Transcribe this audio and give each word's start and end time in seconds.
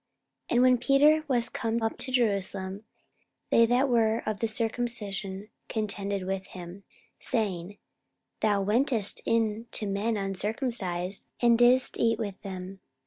44:011:002 0.49 0.55
And 0.55 0.61
when 0.63 0.77
Peter 0.79 1.25
was 1.27 1.49
come 1.49 1.81
up 1.83 1.95
to 1.99 2.11
Jerusalem, 2.11 2.85
they 3.51 3.67
that 3.67 3.87
were 3.87 4.23
of 4.25 4.39
the 4.39 4.47
circumcision 4.47 5.49
contended 5.69 6.25
with 6.25 6.47
him, 6.47 6.83
44:011:003 7.19 7.23
Saying, 7.25 7.77
Thou 8.39 8.61
wentest 8.63 9.21
in 9.25 9.67
to 9.69 9.85
men 9.85 10.17
uncircumcised, 10.17 11.27
and 11.39 11.55
didst 11.55 11.99
eat 11.99 12.17
with 12.17 12.41
them. 12.41 12.79